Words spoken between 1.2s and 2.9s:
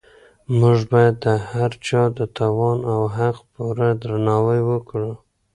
د هر چا د توان